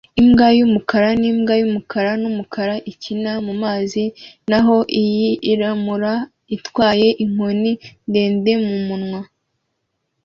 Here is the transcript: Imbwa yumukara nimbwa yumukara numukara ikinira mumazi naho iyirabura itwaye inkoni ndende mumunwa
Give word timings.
Imbwa 0.21 0.47
yumukara 0.57 1.09
nimbwa 1.19 1.53
yumukara 1.61 2.11
numukara 2.21 2.75
ikinira 2.91 3.33
mumazi 3.45 4.03
naho 4.49 4.75
iyirabura 5.01 6.13
itwaye 6.55 7.07
inkoni 7.23 7.71
ndende 8.09 8.51
mumunwa 8.65 9.21